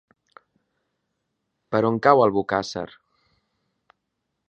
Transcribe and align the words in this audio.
Per 1.77 1.83
on 1.91 2.01
cau 2.07 2.25
Albocàsser? 2.25 2.89